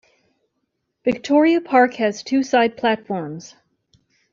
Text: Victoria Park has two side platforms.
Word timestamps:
Victoria 1.05 1.61
Park 1.61 1.93
has 1.97 2.23
two 2.23 2.41
side 2.41 2.75
platforms. 2.75 3.53